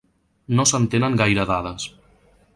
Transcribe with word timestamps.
No 0.59 0.65
se'n 0.71 0.87
tenen 0.95 1.19
gaire 1.21 1.47
dades. 1.53 1.89